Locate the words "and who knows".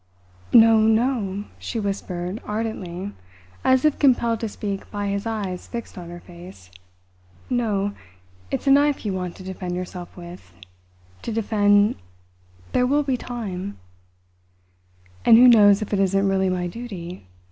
15.23-15.83